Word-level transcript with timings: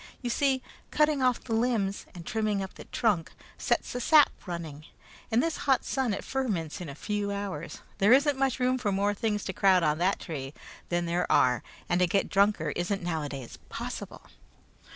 You 0.23 0.31
see, 0.31 0.63
cutting 0.89 1.21
off 1.21 1.43
the 1.43 1.53
limbs 1.53 2.07
and 2.15 2.25
trimming 2.25 2.63
up 2.63 2.73
the 2.73 2.85
trunk 2.85 3.33
sets 3.59 3.91
the 3.93 4.01
sap 4.01 4.31
running. 4.47 4.85
In 5.29 5.41
this 5.41 5.57
hot 5.67 5.85
sun 5.85 6.11
it 6.11 6.23
ferments 6.25 6.81
in 6.81 6.89
a 6.89 6.95
few 6.95 7.31
hours. 7.31 7.81
There 7.99 8.11
isn't 8.11 8.35
much 8.39 8.57
room 8.59 8.79
for 8.79 8.91
more 8.91 9.13
things 9.13 9.43
to 9.43 9.53
crowd 9.53 9.83
on 9.83 9.99
that 9.99 10.19
tree 10.19 10.55
than 10.89 11.05
there 11.05 11.31
are, 11.31 11.61
and 11.87 11.99
to 11.99 12.07
get 12.07 12.29
drunker 12.29 12.71
isn't 12.75 13.03
noways 13.03 13.59
possible." 13.69 14.23